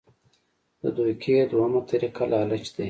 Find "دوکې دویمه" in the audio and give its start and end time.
0.95-1.81